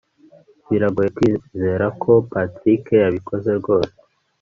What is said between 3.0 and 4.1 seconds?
yabikoze rwose